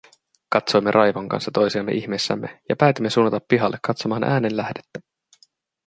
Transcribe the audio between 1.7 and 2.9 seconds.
ihmeissämme ja